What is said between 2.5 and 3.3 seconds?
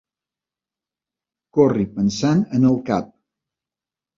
en el cap.